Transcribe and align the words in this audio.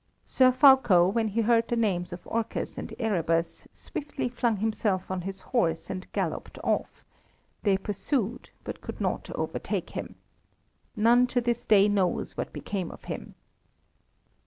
Sir 0.25 0.51
Fulko, 0.51 1.07
when 1.07 1.27
he 1.27 1.41
heard 1.41 1.67
the 1.67 1.75
names 1.75 2.11
of 2.11 2.25
Orcus 2.25 2.75
and 2.79 2.91
Erebus, 2.97 3.67
swiftly 3.71 4.29
flung 4.29 4.57
himself 4.57 5.11
on 5.11 5.21
his 5.21 5.41
horse 5.41 5.91
and 5.91 6.11
galloped 6.11 6.57
off; 6.63 7.05
they 7.61 7.77
pursued, 7.77 8.49
but 8.63 8.81
could 8.81 8.99
not 8.99 9.29
overtake 9.35 9.91
him. 9.91 10.15
None 10.95 11.27
to 11.27 11.39
this 11.39 11.67
day 11.67 11.87
knows 11.87 12.35
what 12.35 12.51
became 12.51 12.89
of 12.89 13.03
him. 13.03 13.35